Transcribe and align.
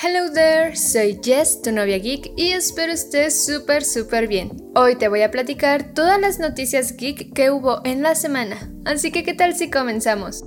Hello 0.00 0.32
there, 0.32 0.76
soy 0.76 1.18
Jess, 1.20 1.60
tu 1.60 1.72
novia 1.72 1.98
geek, 1.98 2.30
y 2.36 2.52
espero 2.52 2.92
estés 2.92 3.44
súper 3.44 3.84
súper 3.84 4.28
bien. 4.28 4.52
Hoy 4.76 4.94
te 4.94 5.08
voy 5.08 5.22
a 5.22 5.32
platicar 5.32 5.92
todas 5.92 6.20
las 6.20 6.38
noticias 6.38 6.96
geek 6.96 7.32
que 7.32 7.50
hubo 7.50 7.80
en 7.84 8.04
la 8.04 8.14
semana, 8.14 8.70
así 8.84 9.10
que 9.10 9.24
¿qué 9.24 9.34
tal 9.34 9.56
si 9.56 9.70
comenzamos? 9.70 10.44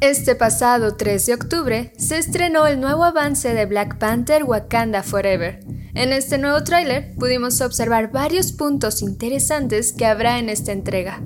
Este 0.00 0.34
pasado 0.34 0.96
3 0.96 1.24
de 1.24 1.34
octubre 1.34 1.92
se 1.98 2.18
estrenó 2.18 2.66
el 2.66 2.80
nuevo 2.80 3.04
avance 3.04 3.54
de 3.54 3.64
Black 3.64 3.96
Panther 3.98 4.42
Wakanda 4.42 5.04
Forever. 5.04 5.60
En 5.94 6.12
este 6.12 6.36
nuevo 6.36 6.64
tráiler 6.64 7.14
pudimos 7.14 7.60
observar 7.60 8.10
varios 8.10 8.50
puntos 8.50 9.02
interesantes 9.02 9.92
que 9.92 10.04
habrá 10.04 10.40
en 10.40 10.48
esta 10.48 10.72
entrega, 10.72 11.22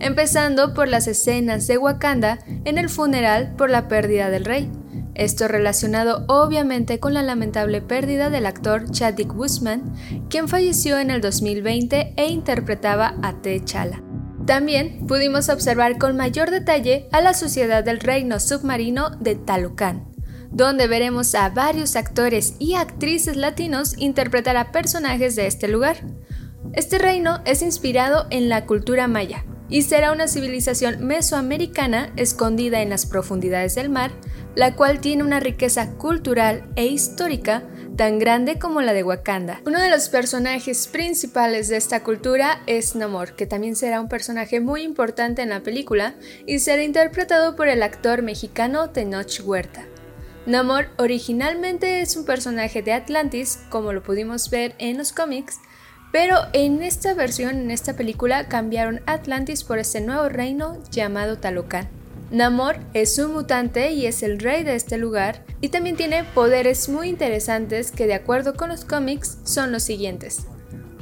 empezando 0.00 0.74
por 0.74 0.88
las 0.88 1.06
escenas 1.06 1.68
de 1.68 1.78
Wakanda 1.78 2.40
en 2.64 2.76
el 2.76 2.88
funeral 2.88 3.54
por 3.54 3.70
la 3.70 3.86
pérdida 3.86 4.30
del 4.30 4.44
rey 4.44 4.68
esto 5.14 5.48
relacionado 5.48 6.24
obviamente 6.28 6.98
con 6.98 7.14
la 7.14 7.22
lamentable 7.22 7.80
pérdida 7.80 8.30
del 8.30 8.46
actor 8.46 8.90
Chadwick 8.90 9.34
Boseman, 9.34 9.94
quien 10.28 10.48
falleció 10.48 10.98
en 10.98 11.10
el 11.10 11.20
2020 11.20 12.14
e 12.16 12.26
interpretaba 12.28 13.14
a 13.22 13.40
T'Challa. 13.42 14.02
También 14.46 15.06
pudimos 15.06 15.48
observar 15.48 15.98
con 15.98 16.16
mayor 16.16 16.50
detalle 16.50 17.08
a 17.12 17.20
la 17.20 17.34
sociedad 17.34 17.84
del 17.84 18.00
reino 18.00 18.40
submarino 18.40 19.10
de 19.10 19.36
Talocan, 19.36 20.08
donde 20.50 20.86
veremos 20.86 21.34
a 21.34 21.48
varios 21.50 21.94
actores 21.94 22.54
y 22.58 22.74
actrices 22.74 23.36
latinos 23.36 23.94
interpretar 23.98 24.56
a 24.56 24.72
personajes 24.72 25.36
de 25.36 25.46
este 25.46 25.68
lugar. 25.68 25.98
Este 26.72 26.98
reino 26.98 27.40
es 27.44 27.62
inspirado 27.62 28.26
en 28.30 28.48
la 28.48 28.66
cultura 28.66 29.08
maya 29.08 29.44
y 29.68 29.82
será 29.82 30.10
una 30.12 30.26
civilización 30.26 31.06
mesoamericana 31.06 32.12
escondida 32.16 32.82
en 32.82 32.90
las 32.90 33.06
profundidades 33.06 33.76
del 33.76 33.88
mar, 33.88 34.10
la 34.54 34.74
cual 34.74 35.00
tiene 35.00 35.22
una 35.22 35.40
riqueza 35.40 35.92
cultural 35.96 36.68
e 36.76 36.86
histórica 36.86 37.62
tan 37.96 38.18
grande 38.18 38.58
como 38.58 38.80
la 38.80 38.92
de 38.92 39.02
Wakanda. 39.02 39.60
Uno 39.66 39.80
de 39.80 39.90
los 39.90 40.08
personajes 40.08 40.88
principales 40.88 41.68
de 41.68 41.76
esta 41.76 42.02
cultura 42.02 42.62
es 42.66 42.94
Namor, 42.94 43.34
que 43.36 43.46
también 43.46 43.76
será 43.76 44.00
un 44.00 44.08
personaje 44.08 44.60
muy 44.60 44.82
importante 44.82 45.42
en 45.42 45.50
la 45.50 45.62
película 45.62 46.14
y 46.46 46.60
será 46.60 46.82
interpretado 46.82 47.56
por 47.56 47.68
el 47.68 47.82
actor 47.82 48.22
mexicano 48.22 48.90
Tenoch 48.90 49.40
Huerta. 49.44 49.84
Namor 50.46 50.88
originalmente 50.96 52.00
es 52.00 52.16
un 52.16 52.24
personaje 52.24 52.82
de 52.82 52.92
Atlantis, 52.92 53.60
como 53.68 53.92
lo 53.92 54.02
pudimos 54.02 54.48
ver 54.48 54.74
en 54.78 54.96
los 54.96 55.12
cómics, 55.12 55.58
pero 56.12 56.38
en 56.54 56.82
esta 56.82 57.14
versión, 57.14 57.56
en 57.56 57.70
esta 57.70 57.94
película, 57.94 58.48
cambiaron 58.48 59.02
Atlantis 59.06 59.62
por 59.62 59.78
este 59.78 60.00
nuevo 60.00 60.28
reino 60.28 60.82
llamado 60.90 61.38
Talocan. 61.38 61.99
Namor 62.30 62.76
es 62.94 63.18
un 63.18 63.32
mutante 63.32 63.90
y 63.90 64.06
es 64.06 64.22
el 64.22 64.38
rey 64.38 64.62
de 64.62 64.76
este 64.76 64.98
lugar, 64.98 65.44
y 65.60 65.70
también 65.70 65.96
tiene 65.96 66.22
poderes 66.22 66.88
muy 66.88 67.08
interesantes 67.08 67.90
que 67.90 68.06
de 68.06 68.14
acuerdo 68.14 68.54
con 68.54 68.68
los 68.68 68.84
cómics 68.84 69.38
son 69.44 69.72
los 69.72 69.82
siguientes. 69.82 70.46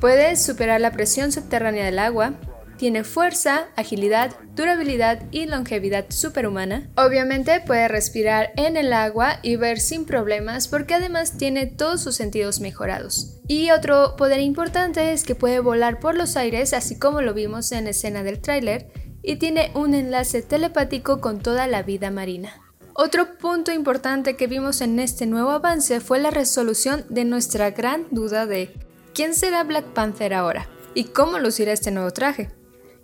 Puede 0.01 0.37
superar 0.37 0.81
la 0.81 0.93
presión 0.93 1.31
subterránea 1.31 1.85
del 1.85 1.99
agua, 1.99 2.33
tiene 2.79 3.05
fuerza, 3.05 3.67
agilidad, 3.77 4.37
durabilidad 4.55 5.25
y 5.33 5.47
longevidad 5.47 6.07
superhumana. 6.11 6.89
Obviamente 6.97 7.61
puede 7.61 7.89
respirar 7.89 8.53
en 8.57 8.77
el 8.77 8.93
agua 8.93 9.41
y 9.43 9.57
ver 9.57 9.81
sin 9.81 10.07
problemas 10.07 10.69
porque 10.69 10.95
además 10.95 11.37
tiene 11.37 11.67
todos 11.67 12.01
sus 12.01 12.15
sentidos 12.15 12.61
mejorados. 12.61 13.41
Y 13.49 13.73
otro 13.73 14.15
poder 14.17 14.41
importante 14.41 15.13
es 15.13 15.25
que 15.25 15.35
puede 15.35 15.59
volar 15.59 15.99
por 15.99 16.17
los 16.17 16.37
aires 16.37 16.73
así 16.73 16.99
como 16.99 17.21
lo 17.21 17.35
vimos 17.35 17.73
en 17.73 17.89
escena 17.89 18.23
del 18.23 18.41
tráiler 18.41 18.87
y 19.29 19.37
tiene 19.37 19.71
un 19.75 19.93
enlace 19.93 20.41
telepático 20.41 21.21
con 21.21 21.41
toda 21.41 21.67
la 21.67 21.83
vida 21.83 22.11
marina. 22.11 22.63
Otro 22.95 23.37
punto 23.37 23.71
importante 23.73 24.37
que 24.37 24.47
vimos 24.47 24.81
en 24.81 24.99
este 24.99 25.27
nuevo 25.27 25.51
avance 25.51 26.01
fue 26.01 26.19
la 26.19 26.31
resolución 26.31 27.05
de 27.11 27.27
nuestra 27.27 27.73
gran 27.73 28.07
duda 28.11 28.47
de 28.47 28.73
¿quién 29.13 29.35
será 29.35 29.65
Black 29.65 29.85
Panther 29.89 30.33
ahora? 30.33 30.67
¿Y 30.95 31.05
cómo 31.05 31.39
lucirá 31.39 31.75
este 31.75 31.91
nuevo 31.91 32.11
traje? 32.11 32.49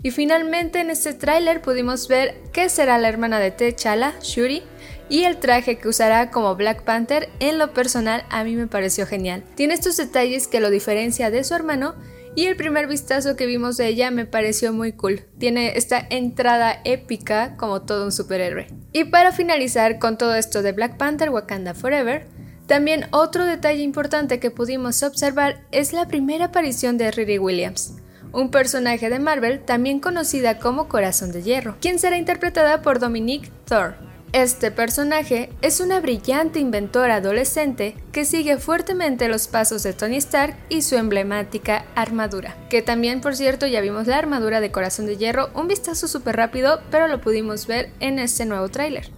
Y 0.03 0.13
finalmente 0.13 0.81
en 0.81 0.89
este 0.89 1.13
tráiler 1.13 1.61
pudimos 1.61 2.09
ver 2.09 2.41
qué 2.55 2.71
será 2.71 2.97
la 2.97 3.11
hermana 3.11 3.39
de 3.39 3.51
T'Challa, 3.51 4.15
Shuri, 4.23 4.63
y 5.11 5.25
el 5.25 5.37
traje 5.37 5.77
que 5.77 5.89
usará 5.89 6.31
como 6.31 6.57
Black 6.57 6.85
Panther 6.85 7.29
en 7.39 7.59
lo 7.59 7.75
personal 7.75 8.25
a 8.31 8.45
mí 8.45 8.57
me 8.57 8.67
pareció 8.67 9.07
genial. 9.07 9.45
Tiene 9.57 9.75
estos 9.75 9.99
detalles 9.99 10.49
que 10.49 10.61
lo 10.61 10.71
diferencia 10.71 11.31
de 11.31 11.45
su 11.45 11.55
hermano 11.55 11.95
y 12.37 12.47
el 12.47 12.57
primer 12.57 12.87
vistazo 12.87 13.37
que 13.37 13.47
vimos 13.47 13.77
de 13.77 13.89
ella 13.89 14.11
me 14.11 14.27
pareció 14.27 14.73
muy 14.73 14.93
cool. 14.93 15.23
Tiene 15.39 15.77
esta 15.77 16.05
entrada 16.11 16.81
épica 16.85 17.57
como 17.57 17.83
todo 17.83 18.05
un 18.05 18.13
superhéroe. 18.13 18.67
Y 18.93 19.05
para 19.05 19.33
finalizar 19.33 19.99
con 19.99 20.19
todo 20.19 20.35
esto 20.35 20.63
de 20.63 20.73
Black 20.73 20.97
Panther 20.97 21.31
Wakanda 21.31 21.75
Forever, 21.75 22.27
también 22.67 23.07
otro 23.11 23.45
detalle 23.45 23.83
importante 23.83 24.41
que 24.41 24.51
pudimos 24.51 25.03
observar 25.03 25.67
es 25.71 25.93
la 25.93 26.09
primera 26.09 26.47
aparición 26.47 26.97
de 26.97 27.11
Riri 27.11 27.39
Williams, 27.39 27.95
un 28.33 28.51
personaje 28.51 29.11
de 29.11 29.19
Marvel 29.19 29.61
también 29.61 30.01
conocida 30.01 30.59
como 30.59 30.89
Corazón 30.89 31.31
de 31.31 31.43
Hierro, 31.43 31.77
quien 31.81 31.99
será 31.99 32.17
interpretada 32.17 32.81
por 32.83 32.99
Dominique 32.99 33.51
Thor. 33.67 33.97
Este 34.35 34.73
personaje 34.73 35.51
es 35.63 35.79
una 35.79 36.01
brillante 36.01 36.59
inventora 36.59 37.15
adolescente 37.15 37.95
que 38.11 38.25
sigue 38.25 38.57
fuertemente 38.57 39.29
los 39.29 39.47
pasos 39.47 39.85
de 39.85 39.93
Tony 39.93 40.17
Stark 40.17 40.57
y 40.69 40.83
su 40.83 40.97
emblemática 40.97 41.85
armadura, 41.95 42.57
que 42.69 42.83
también 42.83 43.21
por 43.21 43.37
cierto 43.37 43.69
ya 43.69 43.81
vimos 43.81 44.09
la 44.09 44.19
armadura 44.19 44.61
de 44.61 44.73
Corazón 44.73 45.07
de 45.07 45.17
Hierro, 45.17 45.51
un 45.55 45.69
vistazo 45.69 46.09
súper 46.09 46.35
rápido, 46.35 46.81
pero 46.91 47.07
lo 47.07 47.21
pudimos 47.21 47.69
ver 47.69 47.93
en 48.01 48.19
este 48.19 48.45
nuevo 48.45 48.69
tráiler. 48.71 49.09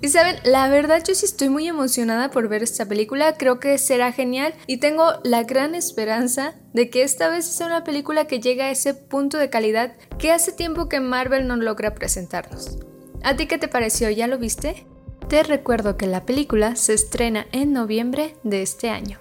Y 0.00 0.08
saben, 0.08 0.36
la 0.44 0.66
verdad 0.70 1.02
yo 1.06 1.14
sí 1.14 1.26
estoy 1.26 1.50
muy 1.50 1.68
emocionada 1.68 2.30
por 2.30 2.48
ver 2.48 2.62
esta 2.62 2.86
película, 2.86 3.34
creo 3.36 3.60
que 3.60 3.76
será 3.76 4.12
genial 4.12 4.54
y 4.66 4.78
tengo 4.78 5.12
la 5.24 5.42
gran 5.42 5.74
esperanza 5.74 6.54
de 6.72 6.88
que 6.88 7.02
esta 7.02 7.28
vez 7.28 7.44
sea 7.44 7.66
una 7.66 7.84
película 7.84 8.26
que 8.26 8.40
llegue 8.40 8.62
a 8.62 8.70
ese 8.70 8.94
punto 8.94 9.36
de 9.36 9.50
calidad 9.50 9.94
que 10.18 10.32
hace 10.32 10.52
tiempo 10.52 10.88
que 10.88 11.00
Marvel 11.00 11.46
no 11.46 11.56
logra 11.56 11.94
presentarnos. 11.94 12.78
¿A 13.24 13.36
ti 13.36 13.46
qué 13.46 13.56
te 13.56 13.68
pareció? 13.68 14.10
¿Ya 14.10 14.26
lo 14.26 14.36
viste? 14.36 14.86
Te 15.30 15.42
recuerdo 15.42 15.96
que 15.96 16.06
la 16.06 16.26
película 16.26 16.76
se 16.76 16.92
estrena 16.92 17.46
en 17.52 17.72
noviembre 17.72 18.36
de 18.42 18.60
este 18.60 18.90
año. 18.90 19.18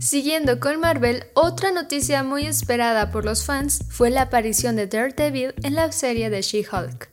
Siguiendo 0.00 0.58
con 0.58 0.80
Marvel, 0.80 1.26
otra 1.34 1.70
noticia 1.70 2.24
muy 2.24 2.44
esperada 2.44 3.12
por 3.12 3.24
los 3.24 3.44
fans 3.44 3.84
fue 3.88 4.10
la 4.10 4.22
aparición 4.22 4.74
de 4.74 4.88
Daredevil 4.88 5.54
en 5.62 5.76
la 5.76 5.92
serie 5.92 6.28
de 6.28 6.42
She-Hulk. 6.42 7.08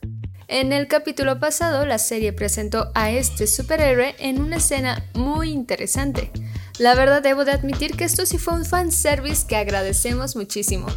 En 0.48 0.72
el 0.72 0.88
capítulo 0.88 1.38
pasado, 1.38 1.86
la 1.86 1.98
serie 1.98 2.32
presentó 2.32 2.90
a 2.96 3.12
este 3.12 3.46
superhéroe 3.46 4.16
en 4.18 4.42
una 4.42 4.56
escena 4.56 5.04
muy 5.14 5.50
interesante. 5.50 6.32
La 6.80 6.96
verdad 6.96 7.22
debo 7.22 7.44
de 7.44 7.52
admitir 7.52 7.96
que 7.96 8.04
esto 8.04 8.26
sí 8.26 8.38
fue 8.38 8.54
un 8.54 8.64
fanservice 8.64 9.46
que 9.46 9.54
agradecemos 9.54 10.34
muchísimo. 10.34 10.88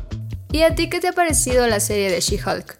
¿Y 0.55 0.63
a 0.63 0.73
ti 0.73 0.87
qué 0.87 1.01
te 1.01 1.09
ha 1.09 1.11
parecido 1.11 1.67
la 1.67 1.81
serie 1.81 2.09
de 2.09 2.21
She-Hulk? 2.21 2.79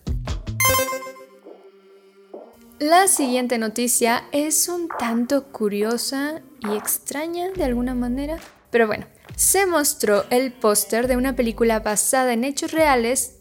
La 2.80 3.10
siguiente 3.10 3.58
noticia 3.58 4.24
es 4.32 4.70
un 4.70 4.88
tanto 4.88 5.52
curiosa 5.52 6.42
y 6.62 6.74
extraña 6.74 7.52
de 7.52 7.66
alguna 7.66 7.94
manera, 7.94 8.38
pero 8.72 8.88
bueno, 8.88 9.08
se 9.36 9.66
mostró 9.66 10.24
el 10.30 10.54
póster 10.54 11.10
de 11.10 11.18
una 11.18 11.36
película 11.36 11.82
basada 11.82 12.32
en 12.32 12.46
hechos 12.46 12.72
reales 12.72 13.40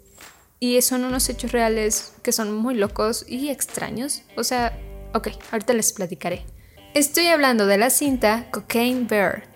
y 0.59 0.83
son 0.83 1.05
unos 1.05 1.29
hechos 1.29 1.53
reales 1.53 2.15
que 2.25 2.33
son 2.33 2.53
muy 2.57 2.75
locos 2.75 3.25
y 3.29 3.51
extraños. 3.51 4.23
O 4.37 4.43
sea, 4.43 4.77
ok, 5.15 5.29
ahorita 5.53 5.75
les 5.75 5.93
platicaré. 5.93 6.45
Estoy 6.93 7.29
hablando 7.29 7.69
de 7.69 7.79
la 7.79 7.89
cinta 7.89 8.49
Cocaine 8.51 9.07
Bear, 9.07 9.54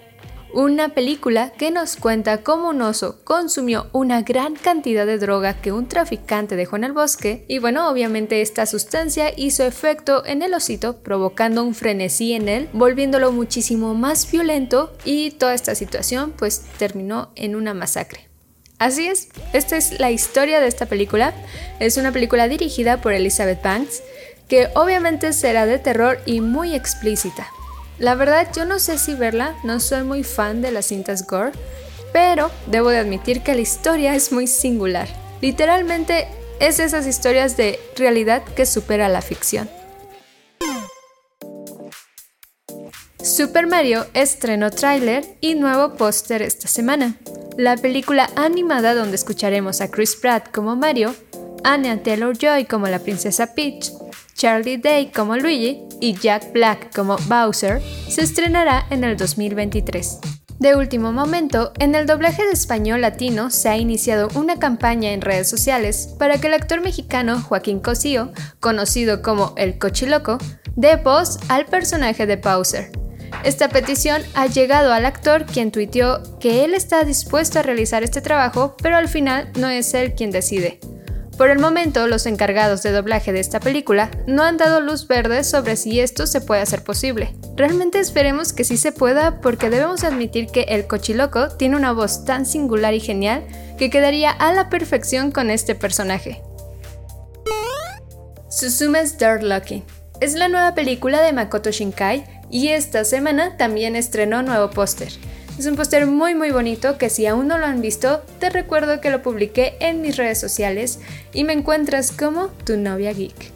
una 0.53 0.91
película 0.91 1.53
que 1.53 1.71
nos 1.71 1.97
cuenta 1.97 2.43
cómo 2.43 2.71
un 2.71 2.83
oso 2.83 3.19
consumió 3.25 3.89
una 3.93 4.23
gran 4.23 4.55
cantidad 4.55 5.07
de 5.07 5.19
droga 5.19 5.61
que 5.61 5.73
un 5.73 5.89
traficante 5.89 6.57
dejó 6.57 6.77
en 6.77 6.85
el 6.85 6.93
bosque 6.93 7.45
y 7.49 7.59
bueno, 7.59 7.89
obviamente 7.89 8.41
esta 8.41 8.67
sustancia 8.67 9.33
hizo 9.37 9.65
efecto 9.65 10.25
en 10.25 10.43
el 10.43 10.55
osito 10.55 10.99
provocando 11.03 11.63
un 11.63 11.75
frenesí 11.75 12.33
en 12.33 12.49
él, 12.49 12.69
volviéndolo 12.73 13.33
muchísimo 13.33 13.95
más 13.95 14.31
violento 14.31 14.93
y 15.05 15.33
toda 15.33 15.55
esta 15.55 15.75
situación 15.75 16.33
pues 16.37 16.63
terminó 16.79 17.31
en 17.35 17.57
una 17.57 17.75
masacre. 17.75 18.29
Así 18.79 19.09
es, 19.09 19.29
esta 19.53 19.77
es 19.77 19.99
la 19.99 20.11
historia 20.13 20.61
de 20.61 20.69
esta 20.69 20.87
película. 20.87 21.35
Es 21.81 21.97
una 21.97 22.13
película 22.13 22.47
dirigida 22.47 23.01
por 23.01 23.13
Elizabeth 23.13 23.63
Banks, 23.63 24.03
que 24.49 24.69
obviamente 24.75 25.33
será 25.33 25.67
de 25.67 25.79
terror 25.79 26.21
y 26.27 26.41
muy 26.41 26.75
explícita. 26.75 27.49
La 27.99 28.15
verdad 28.15 28.49
yo 28.55 28.65
no 28.65 28.79
sé 28.79 28.97
si 28.97 29.15
verla, 29.15 29.57
no 29.65 29.81
soy 29.81 30.05
muy 30.05 30.23
fan 30.23 30.63
de 30.63 30.71
las 30.71 30.87
cintas 30.87 31.27
gore, 31.27 31.53
pero 32.13 32.51
debo 32.67 32.91
de 32.91 32.99
admitir 32.99 33.43
que 33.43 33.55
la 33.55 33.61
historia 33.61 34.15
es 34.15 34.31
muy 34.31 34.47
singular. 34.47 35.09
Literalmente 35.41 36.29
es 36.61 36.79
esas 36.79 37.07
historias 37.07 37.57
de 37.57 37.81
realidad 37.97 38.43
que 38.45 38.67
supera 38.67 39.09
la 39.09 39.21
ficción. 39.21 39.69
Super 43.21 43.67
Mario 43.67 44.07
estrenó 44.15 44.71
tráiler 44.71 45.25
y 45.41 45.55
nuevo 45.57 45.95
póster 45.95 46.41
esta 46.43 46.69
semana. 46.69 47.17
La 47.57 47.77
película 47.77 48.31
animada 48.37 48.95
donde 48.95 49.17
escucharemos 49.17 49.81
a 49.81 49.91
Chris 49.91 50.15
Pratt 50.15 50.53
como 50.53 50.77
Mario, 50.77 51.15
Anya 51.65 52.01
Taylor-Joy 52.01 52.67
como 52.67 52.87
la 52.87 53.01
princesa 53.01 53.55
Peach, 53.55 53.91
Charlie 54.35 54.77
Day 54.77 55.11
como 55.11 55.37
Luigi 55.37 55.88
y 56.01 56.15
Jack 56.15 56.53
Black 56.53 56.95
como 56.95 57.17
Bowser, 57.29 57.83
se 58.09 58.23
estrenará 58.23 58.87
en 58.91 59.05
el 59.05 59.17
2023. 59.17 60.19
De 60.59 60.75
último 60.75 61.13
momento, 61.13 61.73
en 61.79 61.95
el 61.95 62.07
doblaje 62.07 62.45
de 62.45 62.51
español 62.51 63.01
latino 63.03 63.49
se 63.51 63.69
ha 63.69 63.77
iniciado 63.77 64.29
una 64.35 64.59
campaña 64.59 65.13
en 65.13 65.21
redes 65.21 65.49
sociales 65.49 66.15
para 66.19 66.41
que 66.41 66.49
el 66.49 66.55
actor 66.55 66.81
mexicano 66.81 67.41
Joaquín 67.41 67.79
Cosío, 67.79 68.33
conocido 68.59 69.23
como 69.23 69.55
el 69.57 69.79
Cochiloco, 69.79 70.39
dé 70.75 70.97
voz 70.97 71.39
al 71.49 71.67
personaje 71.67 72.27
de 72.27 72.37
Bowser. 72.37 72.91
Esta 73.45 73.69
petición 73.69 74.23
ha 74.35 74.47
llegado 74.47 74.93
al 74.93 75.07
actor 75.07 75.47
quien 75.47 75.71
tuiteó 75.71 76.23
que 76.41 76.65
él 76.65 76.75
está 76.75 77.05
dispuesto 77.05 77.61
a 77.61 77.63
realizar 77.63 78.03
este 78.03 78.21
trabajo, 78.21 78.77
pero 78.83 78.97
al 78.97 79.09
final 79.09 79.53
no 79.57 79.69
es 79.69 79.95
él 79.95 80.15
quien 80.17 80.33
decide. 80.33 80.81
Por 81.39 81.51
el 81.51 81.61
momento, 81.61 82.09
los 82.09 82.27
encargados 82.27 82.83
de 82.83 82.91
doblaje 82.91 83.33
de 83.33 83.39
esta 83.39 83.61
película 83.61 84.11
no 84.27 84.43
han 84.43 84.57
dado 84.57 84.81
luz 84.81 85.07
verde 85.07 85.45
sobre 85.45 85.77
si 85.77 86.01
esto 86.01 86.27
se 86.27 86.41
puede 86.41 86.63
hacer 86.63 86.83
posible. 86.83 87.33
Realmente 87.57 88.01
esperemos 88.01 88.53
que 88.53 88.65
sí 88.65 88.77
se 88.77 88.91
pueda 88.91 89.41
porque 89.41 89.71
debemos 89.71 90.03
admitir 90.03 90.49
que 90.49 90.63
el 90.63 90.89
cochiloco 90.89 91.51
tiene 91.51 91.77
una 91.77 91.93
voz 91.93 92.25
tan 92.25 92.45
singular 92.45 92.93
y 92.93 92.99
genial 92.99 93.47
que 93.79 93.89
quedaría 93.89 94.33
a 94.33 94.53
la 94.53 94.69
perfección 94.69 95.31
con 95.31 95.49
este 95.51 95.77
personaje. 95.77 96.43
Suzume's 98.51 99.17
Dirt 99.17 99.43
Lucky 99.43 99.85
es 100.21 100.35
la 100.35 100.49
nueva 100.49 100.75
película 100.75 101.23
de 101.23 101.33
Makoto 101.33 101.71
Shinkai 101.71 102.25
y 102.51 102.69
esta 102.71 103.05
semana 103.05 103.57
también 103.57 103.95
estrenó 103.95 104.43
nuevo 104.43 104.71
póster. 104.71 105.13
Es 105.59 105.67
un 105.67 105.75
póster 105.75 106.07
muy 106.07 106.37
muy 106.37 106.53
bonito 106.53 106.99
que 106.99 107.11
si 107.11 107.27
aún 107.27 107.49
no 107.49 107.59
lo 107.59 107.67
han 107.67 107.81
visto, 107.81 108.23
te 108.39 108.49
recuerdo 108.49 109.01
que 109.01 109.11
lo 109.11 109.23
publiqué 109.23 109.77
en 109.81 110.01
mis 110.01 110.17
redes 110.17 110.39
sociales 110.39 111.01
y 111.33 111.43
me 111.43 111.53
encuentras 111.53 112.13
como 112.13 112.47
tu 112.65 112.77
novia 112.77 113.13
geek. 113.13 113.51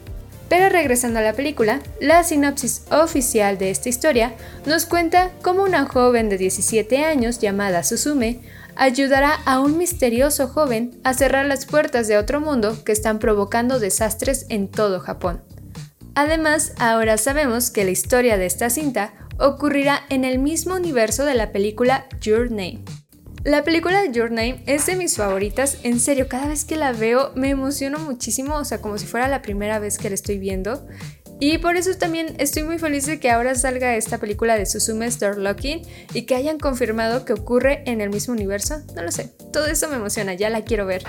Pero 0.49 0.67
regresando 0.67 1.19
a 1.19 1.21
la 1.21 1.31
película, 1.31 1.79
la 2.01 2.25
sinopsis 2.25 2.83
oficial 2.91 3.57
de 3.57 3.69
esta 3.69 3.87
historia 3.87 4.33
nos 4.65 4.85
cuenta 4.85 5.31
cómo 5.41 5.63
una 5.63 5.85
joven 5.85 6.27
de 6.27 6.37
17 6.37 7.05
años 7.05 7.39
llamada 7.39 7.83
Suzume 7.83 8.41
ayudará 8.75 9.35
a 9.45 9.61
un 9.61 9.77
misterioso 9.77 10.49
joven 10.49 10.99
a 11.05 11.13
cerrar 11.13 11.45
las 11.45 11.65
puertas 11.65 12.09
de 12.09 12.17
otro 12.17 12.41
mundo 12.41 12.83
que 12.83 12.91
están 12.91 13.17
provocando 13.17 13.79
desastres 13.79 14.45
en 14.49 14.67
todo 14.67 14.99
Japón. 14.99 15.41
Además, 16.15 16.73
ahora 16.77 17.17
sabemos 17.17 17.71
que 17.71 17.85
la 17.85 17.91
historia 17.91 18.37
de 18.37 18.45
esta 18.45 18.69
cinta 18.69 19.13
ocurrirá 19.39 20.01
en 20.09 20.25
el 20.25 20.39
mismo 20.39 20.75
universo 20.75 21.25
de 21.25 21.35
la 21.35 21.51
película 21.51 22.07
Your 22.21 22.49
Name. 22.49 22.83
La 23.43 23.63
película 23.63 24.05
Your 24.05 24.31
Name 24.31 24.63
es 24.67 24.85
de 24.85 24.95
mis 24.95 25.17
favoritas, 25.17 25.79
en 25.83 25.99
serio, 25.99 26.27
cada 26.29 26.47
vez 26.47 26.63
que 26.63 26.77
la 26.77 26.93
veo 26.93 27.31
me 27.35 27.49
emociono 27.49 27.99
muchísimo, 27.99 28.55
o 28.55 28.63
sea, 28.63 28.79
como 28.79 28.97
si 28.97 29.05
fuera 29.05 29.27
la 29.27 29.41
primera 29.41 29.79
vez 29.79 29.97
que 29.97 30.09
la 30.09 30.15
estoy 30.15 30.37
viendo. 30.37 30.87
Y 31.41 31.57
por 31.57 31.75
eso 31.75 31.93
también 31.95 32.35
estoy 32.37 32.63
muy 32.63 32.79
feliz 32.79 33.05
de 33.05 33.19
que 33.19 33.29
ahora 33.29 33.53
salga 33.55 33.97
esta 33.97 34.17
película 34.17 34.57
de 34.57 34.65
Suzume 34.65 35.07
Star 35.07 35.37
Locking 35.37 35.81
y 36.13 36.21
que 36.21 36.35
hayan 36.35 36.57
confirmado 36.57 37.25
que 37.25 37.33
ocurre 37.33 37.83
en 37.85 37.99
el 37.99 38.11
mismo 38.11 38.33
universo. 38.33 38.81
No 38.95 39.03
lo 39.03 39.11
sé, 39.11 39.33
todo 39.51 39.65
eso 39.65 39.89
me 39.89 39.97
emociona, 39.97 40.35
ya 40.35 40.49
la 40.49 40.61
quiero 40.61 40.85
ver. 40.85 41.03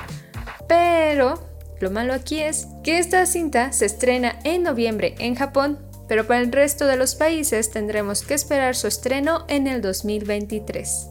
Pero 0.67 1.41
lo 1.81 1.91
malo 1.93 2.15
aquí 2.15 2.41
es 2.41 2.67
que 2.83 2.99
esta 2.99 3.27
cinta 3.27 3.71
se 3.71 3.87
estrena 3.87 4.39
en 4.43 4.65
noviembre 4.65 5.15
en 5.19 5.37
Japón, 5.37 5.79
pero 6.09 6.27
para 6.27 6.41
el 6.41 6.53
resto 6.53 6.87
de 6.87 6.97
los 6.97 7.15
países 7.15 7.71
tendremos 7.71 8.23
que 8.23 8.35
esperar 8.35 8.77
su 8.77 8.87
estreno 8.87 9.45
en 9.49 9.67
el 9.67 9.81
2023. 9.81 11.09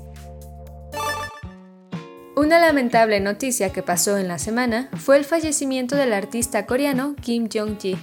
Una 2.36 2.60
lamentable 2.60 3.20
noticia 3.20 3.72
que 3.72 3.84
pasó 3.84 4.18
en 4.18 4.28
la 4.28 4.40
semana 4.40 4.90
fue 4.98 5.18
el 5.18 5.24
fallecimiento 5.24 5.96
del 5.96 6.14
artista 6.14 6.66
coreano 6.66 7.16
Kim 7.22 7.48
Jong-ji 7.48 7.96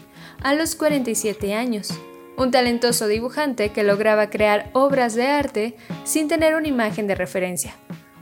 a 0.42 0.54
los 0.54 0.76
47 0.76 1.52
años, 1.54 1.90
un 2.36 2.50
talentoso 2.50 3.06
dibujante 3.08 3.70
que 3.70 3.82
lograba 3.82 4.30
crear 4.30 4.70
obras 4.72 5.14
de 5.14 5.26
arte 5.26 5.76
sin 6.04 6.28
tener 6.28 6.54
una 6.54 6.68
imagen 6.68 7.06
de 7.06 7.16
referencia, 7.16 7.74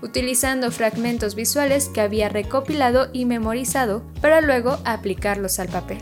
utilizando 0.02 0.70
fragmentos 0.70 1.34
visuales 1.34 1.88
que 1.88 2.00
había 2.00 2.28
recopilado 2.28 3.10
y 3.12 3.24
memorizado 3.24 4.02
para 4.20 4.40
luego 4.40 4.78
aplicarlos 4.84 5.58
al 5.58 5.68
papel. 5.68 5.98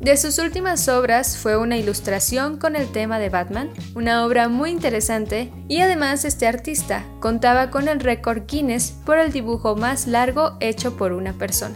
De 0.00 0.16
sus 0.16 0.38
últimas 0.38 0.88
obras 0.88 1.36
fue 1.36 1.56
una 1.56 1.76
ilustración 1.76 2.56
con 2.58 2.76
el 2.76 2.86
tema 2.92 3.18
de 3.18 3.30
Batman, 3.30 3.70
una 3.96 4.24
obra 4.24 4.48
muy 4.48 4.70
interesante 4.70 5.52
y 5.66 5.80
además 5.80 6.24
este 6.24 6.46
artista 6.46 7.04
contaba 7.18 7.70
con 7.70 7.88
el 7.88 7.98
récord 7.98 8.44
Guinness 8.46 8.92
por 9.04 9.18
el 9.18 9.32
dibujo 9.32 9.74
más 9.74 10.06
largo 10.06 10.56
hecho 10.60 10.96
por 10.96 11.12
una 11.12 11.32
persona. 11.32 11.74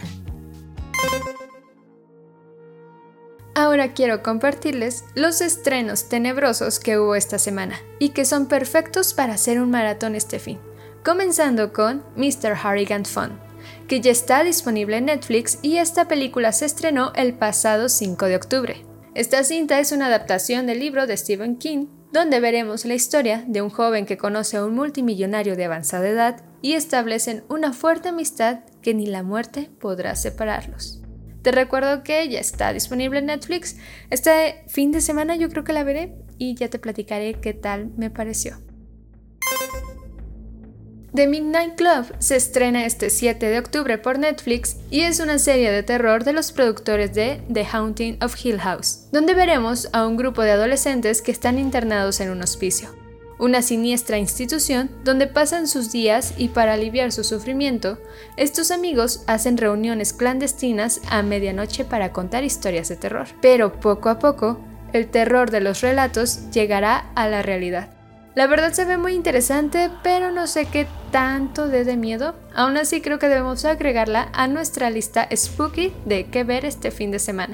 Ahora 3.55 3.93
quiero 3.93 4.23
compartirles 4.23 5.03
los 5.15 5.41
estrenos 5.41 6.07
tenebrosos 6.07 6.79
que 6.79 6.97
hubo 6.97 7.15
esta 7.15 7.37
semana 7.37 7.75
y 7.99 8.09
que 8.09 8.23
son 8.23 8.47
perfectos 8.47 9.13
para 9.13 9.33
hacer 9.33 9.61
un 9.61 9.69
maratón 9.69 10.15
este 10.15 10.39
fin, 10.39 10.59
comenzando 11.03 11.73
con 11.73 12.03
Mr. 12.15 12.55
Harrigan 12.63 13.03
Fun 13.03 13.52
que 13.87 14.01
ya 14.01 14.11
está 14.11 14.43
disponible 14.43 14.97
en 14.97 15.05
Netflix 15.05 15.59
y 15.61 15.77
esta 15.77 16.07
película 16.07 16.51
se 16.51 16.65
estrenó 16.65 17.13
el 17.15 17.33
pasado 17.33 17.89
5 17.89 18.25
de 18.25 18.35
octubre. 18.35 18.85
Esta 19.15 19.43
cinta 19.43 19.79
es 19.79 19.91
una 19.91 20.07
adaptación 20.07 20.65
del 20.65 20.79
libro 20.79 21.05
de 21.05 21.17
Stephen 21.17 21.57
King, 21.57 21.87
donde 22.11 22.39
veremos 22.39 22.85
la 22.85 22.93
historia 22.93 23.43
de 23.47 23.61
un 23.61 23.69
joven 23.69 24.05
que 24.05 24.17
conoce 24.17 24.57
a 24.57 24.65
un 24.65 24.73
multimillonario 24.73 25.55
de 25.55 25.65
avanzada 25.65 26.07
edad 26.07 26.43
y 26.61 26.73
establecen 26.73 27.43
una 27.49 27.73
fuerte 27.73 28.09
amistad 28.09 28.61
que 28.81 28.93
ni 28.93 29.05
la 29.05 29.23
muerte 29.23 29.69
podrá 29.79 30.15
separarlos. 30.15 31.01
Te 31.43 31.51
recuerdo 31.51 32.03
que 32.03 32.27
ya 32.29 32.39
está 32.39 32.71
disponible 32.71 33.19
en 33.19 33.25
Netflix. 33.25 33.75
Este 34.09 34.63
fin 34.67 34.91
de 34.91 35.01
semana 35.01 35.35
yo 35.35 35.49
creo 35.49 35.63
que 35.63 35.73
la 35.73 35.83
veré 35.83 36.15
y 36.37 36.55
ya 36.55 36.69
te 36.69 36.79
platicaré 36.79 37.33
qué 37.35 37.53
tal 37.53 37.91
me 37.97 38.09
pareció. 38.09 38.57
The 41.15 41.27
Midnight 41.27 41.75
Club 41.75 42.07
se 42.17 42.35
estrena 42.35 42.87
este 42.87 43.11
7 43.11 43.45
de 43.45 43.59
octubre 43.59 43.99
por 43.99 44.17
Netflix 44.17 44.77
y 44.89 45.01
es 45.01 45.19
una 45.19 45.37
serie 45.37 45.71
de 45.71 45.83
terror 45.83 46.23
de 46.23 46.33
los 46.33 46.51
productores 46.51 47.13
de 47.13 47.39
The 47.53 47.67
Haunting 47.71 48.17
of 48.23 48.35
Hill 48.43 48.59
House, 48.59 49.09
donde 49.11 49.35
veremos 49.35 49.89
a 49.93 50.07
un 50.07 50.17
grupo 50.17 50.41
de 50.41 50.49
adolescentes 50.49 51.21
que 51.21 51.31
están 51.31 51.59
internados 51.59 52.19
en 52.19 52.31
un 52.31 52.41
hospicio, 52.41 52.89
una 53.37 53.61
siniestra 53.61 54.17
institución 54.17 54.89
donde 55.03 55.27
pasan 55.27 55.67
sus 55.67 55.91
días 55.91 56.33
y 56.35 56.47
para 56.47 56.73
aliviar 56.73 57.11
su 57.11 57.23
sufrimiento, 57.23 57.99
estos 58.35 58.71
amigos 58.71 59.23
hacen 59.27 59.57
reuniones 59.57 60.13
clandestinas 60.13 60.99
a 61.11 61.21
medianoche 61.21 61.85
para 61.85 62.11
contar 62.11 62.43
historias 62.43 62.89
de 62.89 62.95
terror. 62.95 63.27
Pero 63.39 63.79
poco 63.79 64.09
a 64.09 64.17
poco, 64.17 64.59
el 64.93 65.11
terror 65.11 65.51
de 65.51 65.61
los 65.61 65.81
relatos 65.81 66.49
llegará 66.49 67.11
a 67.13 67.27
la 67.27 67.43
realidad 67.43 68.02
la 68.35 68.47
verdad 68.47 68.73
se 68.73 68.85
ve 68.85 68.97
muy 68.97 69.13
interesante, 69.13 69.89
pero 70.01 70.31
no 70.31 70.47
sé 70.47 70.65
qué 70.65 70.87
tanto 71.11 71.67
dé 71.67 71.83
de 71.83 71.97
miedo. 71.97 72.35
Aún 72.55 72.77
así 72.77 73.01
creo 73.01 73.19
que 73.19 73.27
debemos 73.27 73.65
agregarla 73.65 74.29
a 74.33 74.47
nuestra 74.47 74.89
lista 74.89 75.27
spooky 75.35 75.93
de 76.05 76.25
qué 76.27 76.43
ver 76.43 76.65
este 76.65 76.91
fin 76.91 77.11
de 77.11 77.19
semana. 77.19 77.53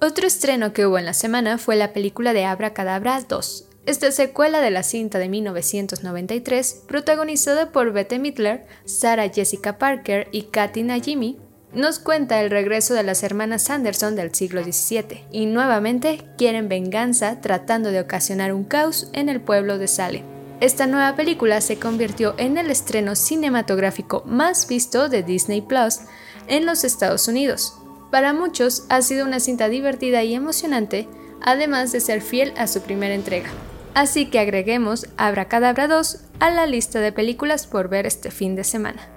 Otro 0.00 0.26
estreno 0.26 0.72
que 0.72 0.86
hubo 0.86 0.98
en 0.98 1.04
la 1.04 1.14
semana 1.14 1.58
fue 1.58 1.76
la 1.76 1.92
película 1.92 2.32
de 2.32 2.44
Abra 2.44 2.74
Cadabra 2.74 3.20
2. 3.20 3.68
Esta 3.86 4.10
secuela 4.12 4.62
de 4.62 4.70
la 4.70 4.82
cinta 4.82 5.18
de 5.18 5.28
1993, 5.28 6.84
protagonizada 6.88 7.70
por 7.70 7.92
Bette 7.92 8.18
Midler, 8.18 8.66
Sarah 8.86 9.28
Jessica 9.28 9.76
Parker 9.76 10.28
y 10.32 10.44
Kathy 10.44 10.84
Najimy, 10.84 11.38
nos 11.74 11.98
cuenta 11.98 12.40
el 12.40 12.50
regreso 12.50 12.94
de 12.94 13.02
las 13.02 13.22
hermanas 13.22 13.62
Sanderson 13.62 14.14
del 14.14 14.34
siglo 14.34 14.62
XVII 14.62 15.24
y 15.30 15.46
nuevamente 15.46 16.22
quieren 16.38 16.68
venganza 16.68 17.40
tratando 17.40 17.90
de 17.90 18.00
ocasionar 18.00 18.52
un 18.52 18.64
caos 18.64 19.08
en 19.12 19.28
el 19.28 19.40
pueblo 19.40 19.78
de 19.78 19.88
Salem. 19.88 20.22
Esta 20.60 20.86
nueva 20.86 21.16
película 21.16 21.60
se 21.60 21.78
convirtió 21.78 22.34
en 22.38 22.58
el 22.58 22.70
estreno 22.70 23.16
cinematográfico 23.16 24.22
más 24.24 24.68
visto 24.68 25.08
de 25.08 25.22
Disney 25.22 25.60
Plus 25.60 26.00
en 26.46 26.64
los 26.64 26.84
Estados 26.84 27.26
Unidos. 27.26 27.76
Para 28.10 28.32
muchos 28.32 28.84
ha 28.88 29.02
sido 29.02 29.26
una 29.26 29.40
cinta 29.40 29.68
divertida 29.68 30.22
y 30.22 30.34
emocionante, 30.34 31.08
además 31.42 31.90
de 31.90 32.00
ser 32.00 32.22
fiel 32.22 32.54
a 32.56 32.68
su 32.68 32.82
primera 32.82 33.14
entrega. 33.14 33.50
Así 33.94 34.26
que 34.26 34.38
agreguemos 34.38 35.08
Abracadabra 35.16 35.88
2 35.88 36.20
a 36.38 36.50
la 36.50 36.66
lista 36.66 37.00
de 37.00 37.12
películas 37.12 37.66
por 37.66 37.88
ver 37.88 38.06
este 38.06 38.30
fin 38.30 38.54
de 38.54 38.64
semana. 38.64 39.13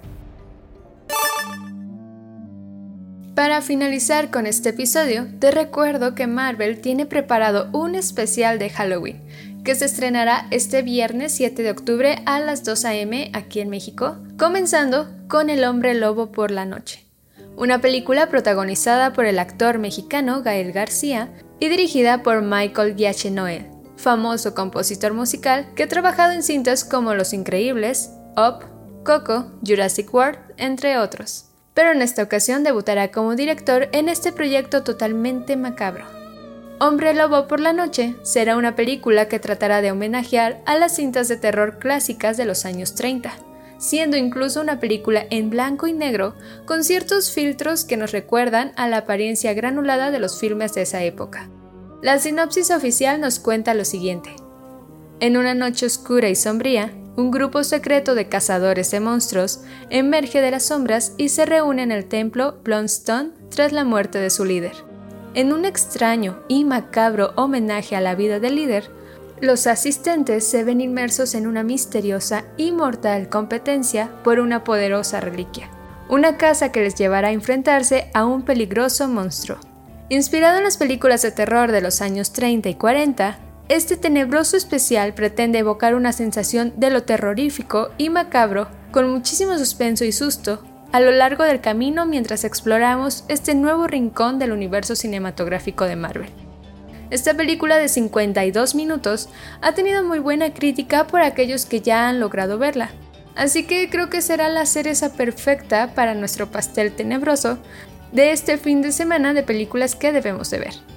Para 3.37 3.61
finalizar 3.61 4.31
con 4.31 4.47
este 4.47 4.69
episodio, 4.69 5.27
te 5.37 5.51
recuerdo 5.51 6.15
que 6.15 6.25
Marvel 6.25 6.81
tiene 6.81 7.05
preparado 7.05 7.69
un 7.71 7.93
especial 7.93 8.57
de 8.57 8.71
Halloween, 8.71 9.21
que 9.63 9.75
se 9.75 9.85
estrenará 9.85 10.47
este 10.49 10.81
viernes 10.81 11.35
7 11.35 11.61
de 11.61 11.69
octubre 11.69 12.23
a 12.25 12.39
las 12.39 12.63
2 12.63 12.85
a.m. 12.85 13.29
aquí 13.35 13.59
en 13.59 13.69
México, 13.69 14.17
comenzando 14.39 15.07
con 15.27 15.51
El 15.51 15.65
hombre 15.65 15.93
lobo 15.93 16.31
por 16.31 16.49
la 16.49 16.65
noche, 16.65 17.05
una 17.55 17.79
película 17.79 18.27
protagonizada 18.27 19.13
por 19.13 19.25
el 19.25 19.37
actor 19.37 19.77
mexicano 19.77 20.41
Gael 20.41 20.71
García 20.71 21.29
y 21.59 21.69
dirigida 21.69 22.23
por 22.23 22.41
Michael 22.41 22.95
Giacchino, 22.95 23.45
famoso 23.97 24.55
compositor 24.55 25.13
musical 25.13 25.67
que 25.75 25.83
ha 25.83 25.87
trabajado 25.87 26.33
en 26.33 26.41
cintas 26.41 26.83
como 26.83 27.13
Los 27.13 27.33
Increíbles, 27.33 28.09
Up, 28.35 28.65
Coco, 29.03 29.51
Jurassic 29.63 30.11
World, 30.11 30.39
entre 30.57 30.97
otros 30.97 31.47
pero 31.77 31.91
en 31.91 32.01
esta 32.01 32.23
ocasión 32.23 32.63
debutará 32.63 33.11
como 33.11 33.35
director 33.35 33.87
en 33.91 34.09
este 34.09 34.31
proyecto 34.31 34.81
totalmente 34.81 35.55
macabro. 35.55 36.05
Hombre 36.79 37.13
Lobo 37.13 37.47
por 37.47 37.59
la 37.59 37.71
Noche 37.71 38.15
será 38.23 38.57
una 38.57 38.75
película 38.75 39.27
que 39.27 39.37
tratará 39.37 39.83
de 39.83 39.91
homenajear 39.91 40.59
a 40.65 40.75
las 40.75 40.95
cintas 40.95 41.27
de 41.27 41.37
terror 41.37 41.77
clásicas 41.77 42.35
de 42.35 42.45
los 42.45 42.65
años 42.65 42.95
30, 42.95 43.31
siendo 43.77 44.17
incluso 44.17 44.59
una 44.59 44.79
película 44.79 45.27
en 45.29 45.51
blanco 45.51 45.85
y 45.85 45.93
negro 45.93 46.33
con 46.65 46.83
ciertos 46.83 47.31
filtros 47.31 47.85
que 47.85 47.95
nos 47.95 48.11
recuerdan 48.11 48.71
a 48.75 48.87
la 48.87 48.97
apariencia 48.97 49.53
granulada 49.53 50.09
de 50.09 50.17
los 50.17 50.39
filmes 50.39 50.73
de 50.73 50.81
esa 50.81 51.03
época. 51.03 51.47
La 52.01 52.17
sinopsis 52.17 52.71
oficial 52.71 53.21
nos 53.21 53.37
cuenta 53.37 53.75
lo 53.75 53.85
siguiente. 53.85 54.31
En 55.19 55.37
una 55.37 55.53
noche 55.53 55.85
oscura 55.85 56.27
y 56.27 56.35
sombría, 56.35 56.91
un 57.17 57.31
grupo 57.31 57.63
secreto 57.63 58.13
de 58.13 58.29
cazadores 58.29 58.91
de 58.91 58.99
monstruos 58.99 59.61
emerge 59.89 60.39
de 60.39 60.51
las 60.51 60.67
sombras 60.67 61.13
y 61.17 61.29
se 61.29 61.47
reúne 61.47 61.81
en 61.81 61.91
el 61.91 62.05
templo 62.05 62.59
Blunstone 62.63 63.31
tras 63.49 63.71
la 63.71 63.83
muerte 63.83 64.19
de 64.19 64.29
su 64.29 64.45
líder. 64.45 64.73
En 65.33 65.51
un 65.51 65.65
extraño 65.65 66.39
y 66.47 66.63
macabro 66.63 67.33
homenaje 67.35 67.95
a 67.95 68.01
la 68.01 68.13
vida 68.13 68.39
del 68.39 68.55
líder, 68.55 68.91
los 69.41 69.65
asistentes 69.65 70.45
se 70.47 70.63
ven 70.63 70.79
inmersos 70.79 71.33
en 71.33 71.47
una 71.47 71.63
misteriosa 71.63 72.45
y 72.55 72.71
mortal 72.71 73.29
competencia 73.29 74.11
por 74.23 74.39
una 74.39 74.63
poderosa 74.63 75.19
reliquia, 75.19 75.71
una 76.09 76.37
casa 76.37 76.71
que 76.71 76.81
les 76.81 76.93
llevará 76.93 77.29
a 77.29 77.33
enfrentarse 77.33 78.11
a 78.13 78.25
un 78.25 78.43
peligroso 78.43 79.07
monstruo. 79.07 79.57
Inspirado 80.09 80.59
en 80.59 80.63
las 80.63 80.77
películas 80.77 81.23
de 81.23 81.31
terror 81.31 81.71
de 81.71 81.81
los 81.81 82.01
años 82.01 82.31
30 82.31 82.69
y 82.69 82.75
40, 82.75 83.39
este 83.69 83.97
tenebroso 83.97 84.55
especial 84.55 85.13
pretende 85.13 85.59
evocar 85.59 85.93
una 85.93 86.13
sensación 86.13 86.73
de 86.77 86.89
lo 86.89 87.03
terrorífico 87.03 87.89
y 87.97 88.09
macabro, 88.09 88.69
con 88.91 89.09
muchísimo 89.09 89.57
suspenso 89.57 90.05
y 90.05 90.13
susto, 90.13 90.63
a 90.93 91.01
lo 91.01 91.11
largo 91.11 91.43
del 91.43 91.59
camino 91.59 92.05
mientras 92.05 92.45
exploramos 92.45 93.25
este 93.27 93.55
nuevo 93.55 93.87
rincón 93.87 94.39
del 94.39 94.53
universo 94.53 94.95
cinematográfico 94.95 95.83
de 95.83 95.97
Marvel. 95.97 96.29
Esta 97.09 97.33
película 97.33 97.77
de 97.77 97.89
52 97.89 98.75
minutos 98.75 99.29
ha 99.61 99.73
tenido 99.73 100.03
muy 100.03 100.19
buena 100.19 100.53
crítica 100.53 101.07
por 101.07 101.21
aquellos 101.21 101.65
que 101.65 101.81
ya 101.81 102.07
han 102.07 102.19
logrado 102.21 102.57
verla, 102.57 102.91
así 103.35 103.65
que 103.65 103.89
creo 103.89 104.09
que 104.09 104.21
será 104.21 104.47
la 104.47 104.65
cereza 104.65 105.13
perfecta 105.13 105.93
para 105.93 106.13
nuestro 106.13 106.51
pastel 106.51 106.93
tenebroso 106.93 107.57
de 108.13 108.31
este 108.31 108.57
fin 108.57 108.81
de 108.81 108.93
semana 108.93 109.33
de 109.33 109.43
películas 109.43 109.95
que 109.95 110.13
debemos 110.13 110.49
de 110.49 110.59
ver. 110.59 110.96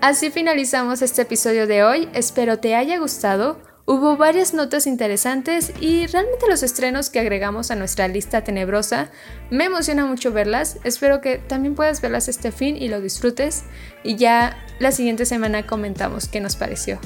Así 0.00 0.30
finalizamos 0.30 1.02
este 1.02 1.22
episodio 1.22 1.66
de 1.66 1.82
hoy, 1.82 2.08
espero 2.14 2.60
te 2.60 2.76
haya 2.76 2.98
gustado. 2.98 3.58
Hubo 3.84 4.16
varias 4.16 4.54
notas 4.54 4.86
interesantes 4.86 5.72
y 5.80 6.06
realmente 6.06 6.46
los 6.48 6.62
estrenos 6.62 7.10
que 7.10 7.18
agregamos 7.18 7.72
a 7.72 7.74
nuestra 7.74 8.06
lista 8.06 8.44
tenebrosa 8.44 9.10
me 9.50 9.64
emociona 9.64 10.06
mucho 10.06 10.30
verlas. 10.30 10.78
Espero 10.84 11.20
que 11.20 11.38
también 11.38 11.74
puedas 11.74 12.00
verlas 12.00 12.28
este 12.28 12.52
fin 12.52 12.76
y 12.76 12.86
lo 12.86 13.00
disfrutes 13.00 13.64
y 14.04 14.14
ya 14.14 14.64
la 14.78 14.92
siguiente 14.92 15.26
semana 15.26 15.66
comentamos 15.66 16.28
qué 16.28 16.38
nos 16.40 16.54
pareció. 16.54 17.00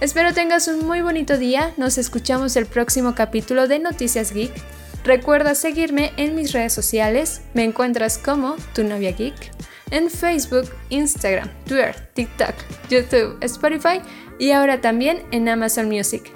Espero 0.00 0.32
tengas 0.32 0.66
un 0.66 0.86
muy 0.86 1.02
bonito 1.02 1.36
día, 1.36 1.74
nos 1.76 1.98
escuchamos 1.98 2.56
el 2.56 2.64
próximo 2.64 3.14
capítulo 3.14 3.68
de 3.68 3.80
Noticias 3.80 4.32
Geek. 4.32 4.52
Recuerda 5.04 5.54
seguirme 5.54 6.12
en 6.16 6.34
mis 6.34 6.52
redes 6.52 6.72
sociales, 6.72 7.42
me 7.52 7.64
encuentras 7.64 8.16
como 8.16 8.56
tu 8.74 8.82
novia 8.82 9.12
geek 9.12 9.52
en 9.94 10.10
Facebook, 10.10 10.70
Instagram, 10.90 11.48
Twitter, 11.66 11.94
TikTok, 12.14 12.54
YouTube, 12.90 13.38
Spotify 13.40 14.00
y 14.40 14.50
ahora 14.50 14.80
también 14.80 15.22
en 15.30 15.48
Amazon 15.48 15.88
Music. 15.88 16.32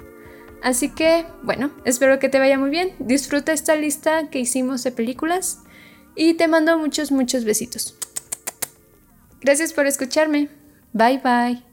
Así 0.63 0.89
que, 0.89 1.25
bueno, 1.43 1.71
espero 1.83 2.19
que 2.19 2.29
te 2.29 2.39
vaya 2.39 2.57
muy 2.57 2.69
bien. 2.69 2.95
Disfruta 2.99 3.51
esta 3.51 3.75
lista 3.75 4.29
que 4.29 4.39
hicimos 4.39 4.83
de 4.83 4.91
películas 4.91 5.59
y 6.15 6.35
te 6.35 6.47
mando 6.47 6.77
muchos, 6.77 7.11
muchos 7.11 7.43
besitos. 7.43 7.95
Gracias 9.41 9.73
por 9.73 9.85
escucharme. 9.87 10.49
Bye 10.93 11.21
bye. 11.21 11.68